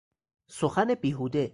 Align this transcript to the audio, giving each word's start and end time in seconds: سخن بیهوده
سخن 0.47 0.93
بیهوده 0.95 1.49